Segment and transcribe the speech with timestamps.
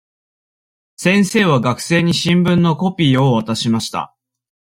[0.97, 4.15] 先生は学生に新聞のコピーを渡しました。